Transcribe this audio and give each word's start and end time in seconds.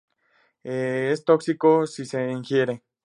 Es 0.63 1.23
tóxico 1.25 1.85
si 1.85 2.05
se 2.07 2.31
ingiere. 2.31 2.83